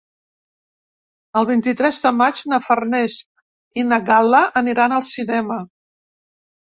El 1.41 1.45
vint-i-tres 1.49 1.99
de 2.07 2.11
maig 2.23 2.41
na 2.53 2.59
Farners 2.69 3.17
i 3.83 3.87
na 3.93 4.03
Gal·la 4.11 4.41
aniran 4.63 4.97
al 4.97 5.05
cinema. 5.15 5.61